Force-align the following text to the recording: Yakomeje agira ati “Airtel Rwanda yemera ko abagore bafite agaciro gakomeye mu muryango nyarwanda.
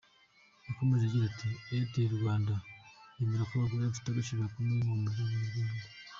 Yakomeje 0.67 1.03
agira 1.05 1.25
ati 1.31 1.47
“Airtel 1.73 2.09
Rwanda 2.21 2.53
yemera 3.17 3.47
ko 3.49 3.53
abagore 3.55 3.81
bafite 3.87 4.07
agaciro 4.09 4.37
gakomeye 4.45 4.81
mu 4.87 4.95
muryango 5.01 5.33
nyarwanda. 5.39 5.85